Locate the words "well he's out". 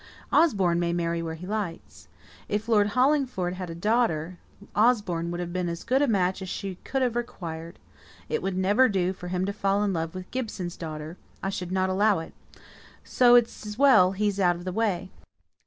13.77-14.55